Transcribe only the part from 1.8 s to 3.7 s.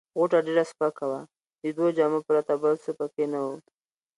جامو پرته بل څه پکښې نه وه.